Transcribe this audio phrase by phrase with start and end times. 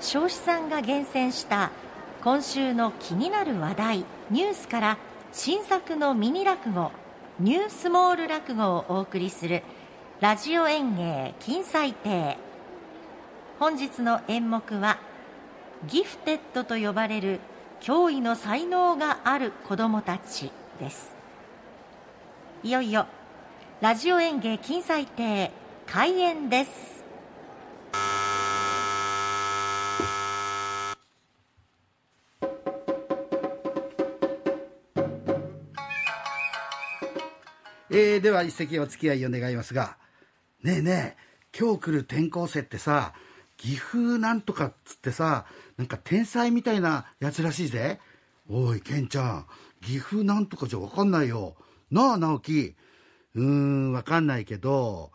[0.00, 1.70] 彰子さんが厳選した
[2.24, 4.98] 今週の気になる話題ニュースから
[5.32, 6.90] 新作のミニ落語
[7.38, 9.62] ニュースモール落語をお送りする
[10.20, 12.36] ラジオ演芸金彩亭。
[13.58, 14.98] 本日の演目は
[15.86, 17.40] ギフテッドと呼ばれる
[17.80, 21.14] 驚異の才能がある子どもたちです。
[22.62, 23.06] いよいよ
[23.80, 25.50] ラジオ演芸金彩亭
[25.86, 26.99] 開演です。
[37.92, 39.96] えー、では一席お付き合いを願いますが
[40.62, 43.12] ねえねえ今日来る転校生ってさ
[43.56, 45.44] 岐阜なんとかっつってさ
[45.76, 47.98] なんか天才みたいなやつらしいぜ。
[48.48, 49.46] おいケンちゃん
[49.82, 51.56] 岐阜なんとかじゃ分かんないよ。
[51.90, 52.74] なあ直樹。
[53.34, 55.10] うーん分かんないけど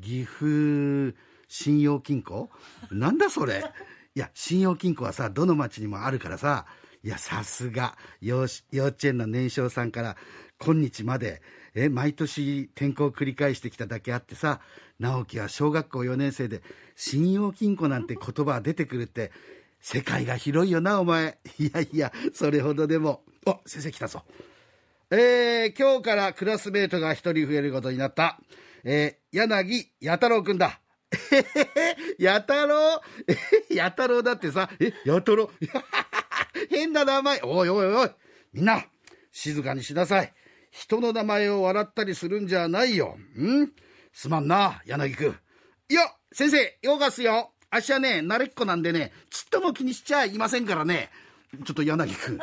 [0.00, 1.16] 岐阜
[1.48, 2.50] 信用金庫？
[2.90, 3.64] なんだそれ。
[4.14, 6.66] いや信用金庫はさどの町にもあるからさ。
[7.02, 7.96] いやさすが。
[8.20, 8.58] 幼稚
[9.04, 10.16] 園の年少さんから
[10.62, 11.40] 今日まで
[11.74, 14.60] え毎年転校を繰り返してきただけあってさ
[14.98, 16.62] 直樹は小学校4年生で
[16.96, 19.30] 信用金庫なんて言葉出てくるって
[19.80, 21.38] 世界が広いよなお前。
[21.58, 23.22] いやいやそれほどでも。
[23.46, 24.24] あ先生来たぞ。
[25.10, 28.38] えー、今日からクラスメートが一人増えることになった、
[28.84, 30.80] えー、柳弥太郎くんだ。
[31.32, 33.00] えへへ、やたろう
[33.70, 35.50] え、やたろうだってさ、え、や太郎？
[36.68, 37.40] 変な名前。
[37.42, 38.10] おいおいおい。
[38.52, 38.84] みんな、
[39.32, 40.34] 静かにしなさい。
[40.70, 43.16] 人の名前を笑ったりするんじゃないよ。
[43.38, 43.72] ん？
[44.12, 45.36] すまんな、柳くん。
[45.88, 46.02] いや、
[46.32, 47.52] 先生、よがすよ。
[47.70, 51.10] あっしはね、慣れっこなんでね、ちっとも気にしちゃいませんからね。
[51.64, 52.38] ちょっと柳くん。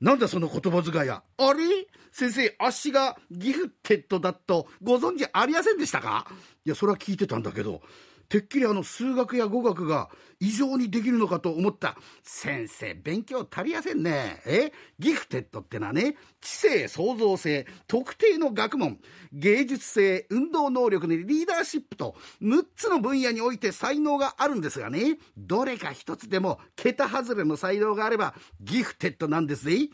[0.00, 1.22] なんだその言葉遣いや。
[1.38, 1.86] あれ？
[2.12, 6.26] 先生、あっしがギフテッドだとご存知ありませんでしたか？
[6.64, 7.82] いや、それは聞いてたんだけど、
[8.28, 10.08] てっきりあの数学や語学が
[10.40, 11.96] 異常にできるのかと思った。
[12.22, 14.42] 先生勉強足りやせんね。
[14.44, 14.72] え？
[14.98, 18.98] ギフテッドってのはね知性創造性特定の学問
[19.32, 29.88] 芸術性運動能力にリーダーシップと6つの分野において才能があるんですがねどれか一つでも桁外れの才能があればギフテッドなんですね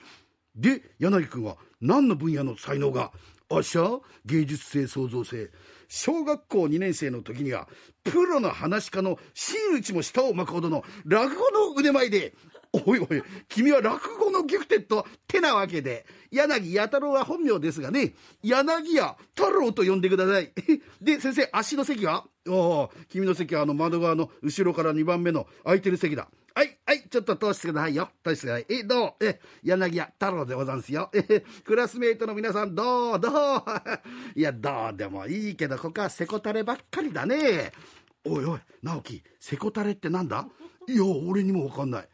[0.54, 3.12] で柳君は何の分野の才能が？
[3.50, 5.50] あっしゃ芸術性創造性。
[5.94, 7.68] 小学校2年生の時には
[8.02, 12.32] プロの話家の真打ちも舌を巻くほどの落語の腕前で
[12.72, 20.52] おいおい君は落語のギフテッドってなわけで柳弥太郎は本名ですがね柳家太郎と呼んでください
[21.00, 22.26] で先生足の席は？
[22.48, 28.10] おお君の席はあの窓側の後ろから2番目の空いてる席だはい、はい、ちょっと通してくださいよ。
[28.22, 28.66] 通してください。
[28.68, 29.24] え、どう？
[29.24, 31.08] え、柳家太郎でござんすよ。
[31.14, 31.22] え、
[31.64, 33.20] クラスメイトの皆さん、どう？
[33.20, 33.62] どう？
[34.38, 37.72] いや、どうでもいいけど、ここはせこたればっかりだね。
[38.26, 40.46] おいおい、直樹、せこたれってなんだ？
[40.86, 42.08] いや、俺にもわかんない。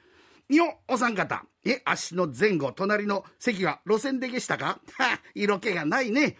[0.56, 1.44] よ、お三方。
[1.64, 4.80] え、足の前後、隣の席が路線でしたか？
[4.98, 6.38] は、 色気がないね。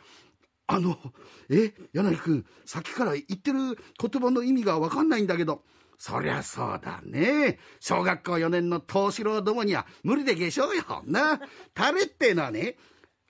[0.67, 0.99] あの、
[1.51, 3.59] え、柳君、さっきから言ってる
[3.99, 5.65] 言葉の意味がわかんないんだけど、
[5.99, 7.59] そりゃそうだね。
[7.81, 10.85] 小学校4年の東四郎どもには無理で下しょうよ。
[11.07, 11.41] な。
[11.75, 12.77] タレってのはね、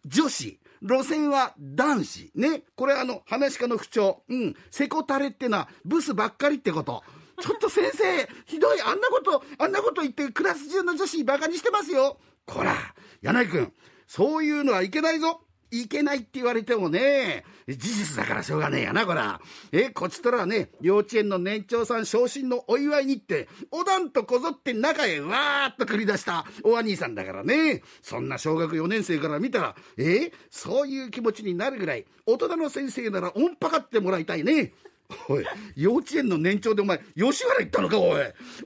[0.04, 0.60] 女子。
[0.82, 2.30] 路線は男子。
[2.34, 2.62] ね。
[2.76, 4.22] これあの、話し家の不調。
[4.28, 4.54] うん。
[4.70, 7.02] セコタレってのはブスばっかりってこと。
[7.40, 8.80] ちょっと先生、ひどい。
[8.82, 12.18] あんなこと、あんなこと言ってクラス中の女子バカにしてますよ。
[12.46, 12.74] こら、
[13.22, 13.72] 柳井君、
[14.06, 15.40] そういうのはいけないぞ。
[15.70, 19.40] いけないって言われてもね、事実だからしょうがねえやな、こら。
[19.70, 27.82] え、こちとらね、幼稚園の年長さん昇進のお祝いに行って、おだんとこぞって中へわーっと繰り出したお兄さんだからね。
[28.00, 34.72] そんな小学4年生から見たら、えそういう気持ちになるぐらい、大人の先生ならおんぱかってもらいたいね。
[35.28, 38.22] おい、幼稚園の年長でお前、吉原行ったのか、おい。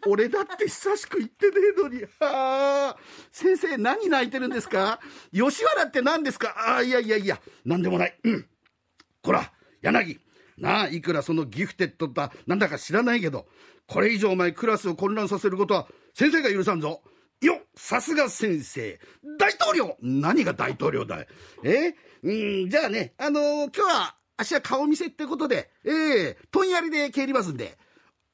[0.06, 2.02] 俺だって久しく行ってねえのに。
[2.02, 2.96] はあ。
[3.30, 4.98] 先生、何泣いてるんですか？
[5.32, 6.54] 吉原って何ですか？
[6.56, 8.18] ああ、いやいやいや、何でもない。
[8.24, 8.46] うん。
[9.22, 10.18] こら、柳。
[10.58, 13.46] なあ、いくらそのギフテッドだ、なんだか知らないけど、
[13.86, 17.02] これ以上お前クラスを混乱させることは先生が許さんぞ。
[17.40, 19.00] よさすが先生
[19.38, 21.26] 大統領何が大統領だい？
[21.64, 21.94] え？
[22.22, 22.32] う
[22.66, 27.78] ん、じゃあね、あのー、今日はあしは顔見せってことで、ええー、とんやりで蹴りますんで。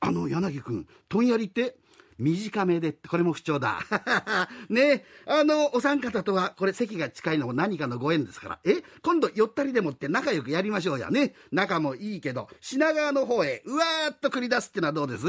[0.01, 1.77] あの、柳くん、とんやりって
[2.19, 3.81] 短めで、これも不調だ。
[4.69, 8.61] ねあの、お三方とは、これ席が近いのも何かのご縁ですから。
[8.65, 11.35] え今度、よったりでもって仲良くやりましょうやね。
[11.53, 15.27] 仲もいいけど、品川の方へ、うわーっと繰り出すってのはどうです？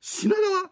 [0.00, 0.70] 品川？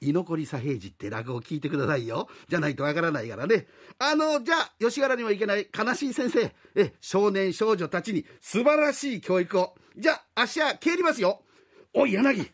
[0.00, 2.28] 居残り左平次って落語を聞いてくださいよ。
[2.48, 3.66] じゃないとわからないからね。
[3.98, 6.52] あの、じゃあ、吉原にも行けない悲しい先生。
[6.74, 9.74] え、少年少女たちに素晴らしい教育を。
[9.96, 11.42] じゃあ、足は蹴りますよ。
[11.94, 12.50] おい、柳。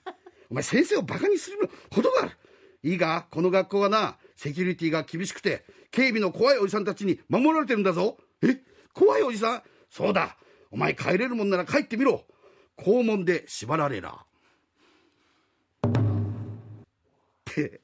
[0.50, 2.32] お前先生を馬鹿にするのほどがある。
[2.82, 3.26] いいか？
[3.30, 8.60] この学校はなセキュリティが厳しくて警備の怖いおじさんたちに守られてるんだぞえ
[8.92, 9.62] 怖いおじさん？
[9.90, 10.36] そうだ
[10.70, 12.24] お前帰れるもんなら帰ってみろ
[12.76, 14.24] 校門で縛られら
[17.62, 17.80] っ て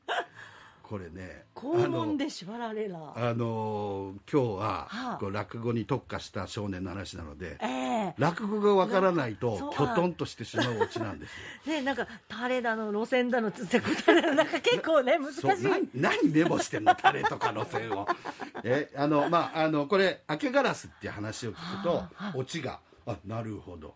[0.83, 2.99] これね肛門で縛られら。
[3.17, 5.17] あの今日は、はあ。
[5.19, 8.15] こう落語に特化した少年の話なのでええ。
[8.19, 11.31] 落語がわからないときょとんとしてしまうオチなんです
[11.71, 11.75] よ。
[11.77, 15.89] ねなんかタレだの路線だのつって答えるなんか結構ね 難しい。
[15.95, 18.07] 何メモしてんのタレとか路線を。
[18.63, 22.05] えあのまああのこれ明けガラスっていう話を聞くと、
[22.35, 23.95] オチがあなるほど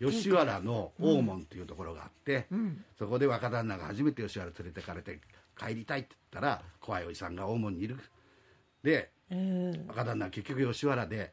[0.00, 2.46] 吉原の大門っていうところがあって、
[2.98, 5.20] そこで若旦那が初めて吉原連れてかれて
[5.58, 7.98] 帰りたいって言ったら怖いおじさんが大門にいる。
[8.82, 11.32] でうん若旦那は結局吉原で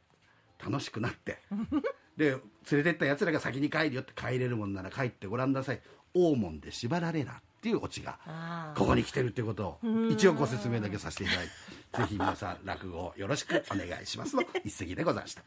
[0.64, 1.40] 楽しくなって
[2.18, 2.40] で連
[2.72, 5.82] れてったやつらが先に帰るよって帰れるもんなら帰ってごらんなさい。
[6.14, 9.80] 大門で縛られなっていうオチがあここに来てるってこと。
[9.84, 11.52] を一応ご説明だけさせていただいて
[11.98, 15.44] ぜひ皆さん落語をよろしくお願いしますの一席でございました